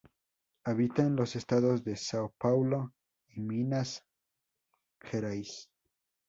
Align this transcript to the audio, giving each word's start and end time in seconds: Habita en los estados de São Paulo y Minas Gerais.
Habita 0.63 1.03
en 1.03 1.15
los 1.15 1.35
estados 1.35 1.83
de 1.83 1.91
São 1.93 2.33
Paulo 2.39 2.91
y 3.27 3.39
Minas 3.39 4.03
Gerais. 4.99 5.69